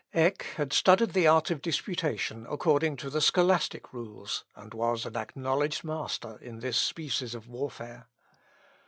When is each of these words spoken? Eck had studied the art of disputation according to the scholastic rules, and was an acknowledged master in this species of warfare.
Eck 0.15 0.41
had 0.57 0.73
studied 0.73 1.11
the 1.13 1.27
art 1.27 1.51
of 1.51 1.61
disputation 1.61 2.47
according 2.49 2.95
to 2.97 3.07
the 3.11 3.21
scholastic 3.21 3.93
rules, 3.93 4.43
and 4.55 4.73
was 4.73 5.05
an 5.05 5.15
acknowledged 5.15 5.83
master 5.83 6.39
in 6.41 6.57
this 6.57 6.77
species 6.77 7.35
of 7.35 7.47
warfare. 7.47 8.07